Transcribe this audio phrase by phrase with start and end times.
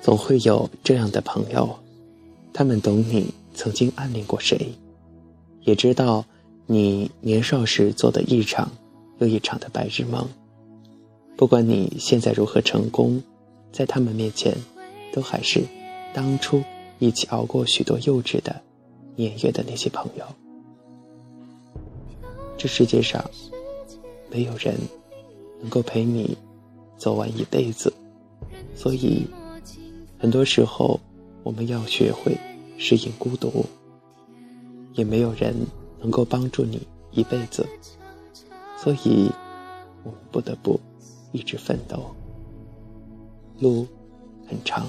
[0.00, 1.78] 总会有这样的朋友，
[2.52, 4.72] 他们懂你曾经暗恋过谁，
[5.62, 6.24] 也知道
[6.66, 8.70] 你年少时做的一场
[9.18, 10.26] 又一场的白日梦。
[11.36, 13.22] 不管你现在如何成功，
[13.72, 14.54] 在他们面前，
[15.12, 15.62] 都还是
[16.12, 16.62] 当初
[16.98, 18.60] 一起熬过许多幼稚的
[19.16, 20.24] 年月的那些朋友。
[22.58, 23.24] 这世界上，
[24.30, 24.74] 没有人
[25.60, 26.36] 能够陪你
[26.98, 27.92] 走完一辈子，
[28.74, 29.26] 所以
[30.18, 31.00] 很多时候
[31.42, 32.36] 我们要学会
[32.78, 33.64] 适应孤独。
[34.94, 35.54] 也没有人
[36.00, 37.64] 能够帮助你一辈子，
[38.76, 39.30] 所以
[40.02, 40.78] 我们不得不
[41.30, 42.12] 一直奋斗。
[43.60, 43.86] 路
[44.48, 44.88] 很长，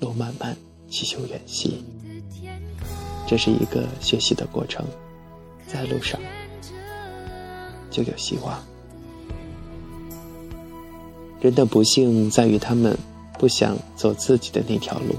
[0.00, 0.54] 路漫漫
[0.86, 1.82] 其修远兮，
[3.26, 4.84] 这是一个学习的过程，
[5.66, 6.20] 在路上。
[7.90, 8.62] 就有希望。
[11.40, 12.96] 人的不幸在于他们
[13.42, 15.16] 不想走自己的那条路，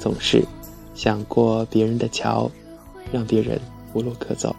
[0.00, 0.44] 总是
[0.96, 2.50] 想过别人的桥，
[3.12, 3.60] 让别人
[3.94, 4.56] 无路可走。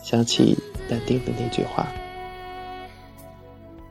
[0.00, 0.56] 想起
[0.88, 1.88] 但丁的那句话：“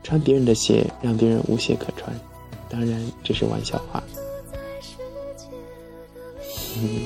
[0.02, 2.10] 穿别人的鞋，让别人无鞋可穿。”
[2.70, 4.02] 当然这是玩笑话。
[6.78, 7.02] 嗯，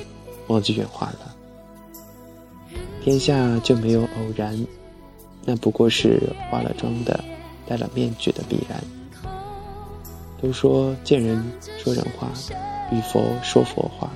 [0.47, 1.35] 忘记原话了。
[3.03, 4.65] 天下就没有偶然。
[5.45, 7.19] 那不过是化了妆的、
[7.67, 8.81] 戴了面具的必然。
[10.45, 11.43] 都说见人
[11.79, 12.31] 说人话，
[12.93, 14.11] 遇佛说佛话，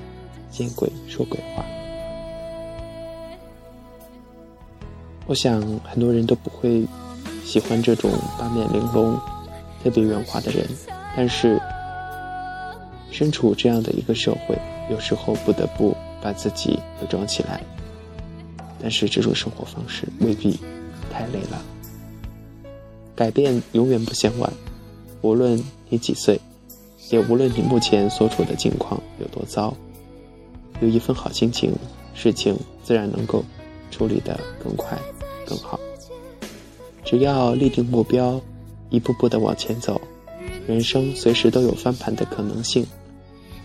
[0.51, 1.65] 见鬼说鬼话。
[5.25, 6.85] 我想很多人都不会
[7.43, 9.19] 喜欢这种八面玲珑、
[9.83, 10.67] 特别圆滑的人，
[11.17, 11.59] 但是
[13.09, 14.55] 身处这样的一个社会，
[14.91, 17.59] 有时候不得不把自己伪装起来。
[18.79, 20.59] 但是这种生活方式未必。
[21.11, 21.59] 太累了，
[23.15, 24.53] 改变永远不嫌晚。
[25.21, 26.39] 无论你几岁，
[27.09, 29.75] 也无论你目前所处的境况有多糟，
[30.81, 31.73] 有一份好心情，
[32.13, 33.43] 事情自然能够
[33.91, 34.97] 处理得更快、
[35.45, 35.79] 更好。
[37.03, 38.39] 只要立定目标，
[38.89, 39.99] 一步步的往前走，
[40.67, 42.85] 人生随时都有翻盘的可能性。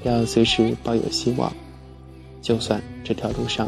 [0.03, 1.51] 要随时抱有希望，
[2.43, 3.67] 就算这条路上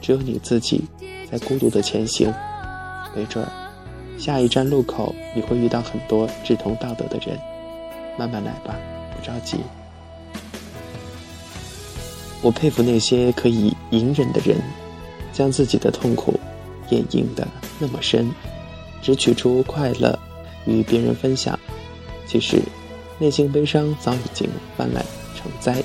[0.00, 0.82] 只有你自己
[1.30, 2.32] 在孤独的前行。
[3.14, 3.50] 没准儿，
[4.22, 7.36] 下一站路口你会遇到很多志同道德的人，
[8.16, 8.76] 慢慢来吧，
[9.16, 9.56] 不着急。
[12.40, 14.56] 我佩服那些可以隐忍的人，
[15.32, 16.38] 将自己的痛苦
[16.90, 17.44] 掩映得
[17.80, 18.30] 那么深，
[19.02, 20.16] 只取出快乐
[20.66, 21.58] 与别人分享。
[22.24, 22.62] 其实，
[23.18, 25.04] 内心悲伤早已经泛滥
[25.34, 25.82] 成灾，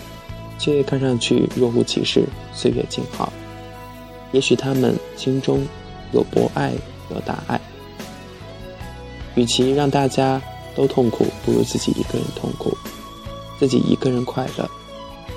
[0.60, 2.24] 却看上去若无其事，
[2.54, 3.34] 岁月静好。
[4.32, 5.66] 也许他们心中
[6.12, 6.76] 有博爱。
[7.10, 7.57] 有大爱，
[9.38, 10.42] 与其让大家
[10.76, 12.76] 都痛苦，不如自己一个人痛苦；
[13.60, 14.68] 自己一个人快乐，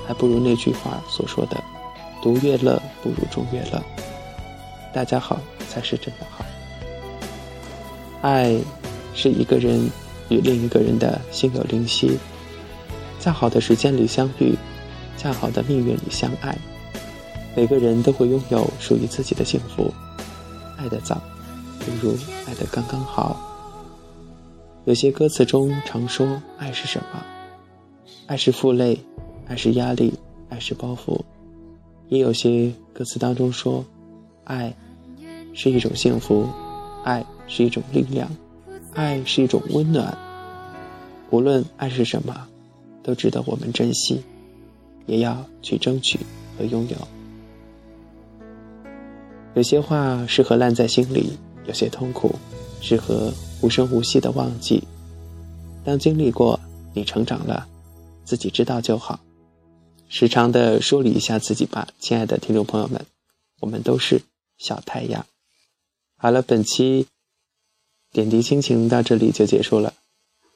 [0.07, 1.63] 还不如那句话所说的
[2.19, 3.79] “独乐乐不如众乐乐”。
[4.91, 5.39] 大家好
[5.69, 6.43] 才是真的好。
[8.21, 8.59] 爱
[9.13, 9.87] 是一个人
[10.29, 12.17] 与另一个人的心有灵犀，
[13.19, 14.57] 在好的时间里相遇，
[15.15, 16.57] 恰好的命运里相爱。
[17.55, 19.93] 每个人都会拥有属于自己的幸福。
[20.77, 21.21] 爱的早。
[21.79, 22.15] 不如
[22.47, 23.50] 爱得刚刚好。
[24.91, 27.23] 有些歌词中常说爱是什么？
[28.27, 28.99] 爱是负累，
[29.47, 30.13] 爱是压力，
[30.49, 31.17] 爱是包袱。
[32.09, 33.85] 也有些歌词当中说，
[34.43, 34.75] 爱
[35.53, 36.45] 是一种幸福，
[37.05, 38.29] 爱是一种力量，
[38.93, 40.17] 爱是一种温暖。
[41.29, 42.45] 无论爱是什么，
[43.01, 44.21] 都值得我们珍惜，
[45.05, 46.19] 也要去争取
[46.57, 46.97] 和拥有。
[49.53, 51.31] 有些话适合烂在心里。
[51.65, 52.35] 有些痛苦，
[52.81, 53.31] 适合
[53.61, 54.83] 无声无息的忘记。
[55.83, 56.59] 当经历过，
[56.93, 57.67] 你成长了，
[58.23, 59.19] 自己知道就好。
[60.09, 63.05] 时常的梳理一下自己吧，亲爱的听众朋友们，
[63.61, 64.21] 我们都是
[64.57, 65.25] 小太阳。
[66.17, 67.07] 好了，本期
[68.11, 69.93] 点滴心情到这里就结束了，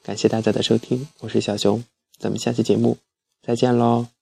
[0.02, 1.82] 感谢大家的收听，我是小熊，
[2.18, 2.98] 咱们下期节目
[3.42, 4.15] 再见喽。